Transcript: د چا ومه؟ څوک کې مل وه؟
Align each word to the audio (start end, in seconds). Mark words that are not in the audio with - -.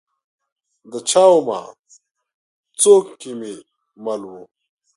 د 0.91 0.93
چا 1.09 1.23
ومه؟ 1.31 1.61
څوک 2.81 3.05
کې 3.19 3.31
مل 4.03 4.21
وه؟ 4.31 4.41